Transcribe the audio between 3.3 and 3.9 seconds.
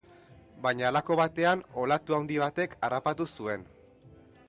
zuen.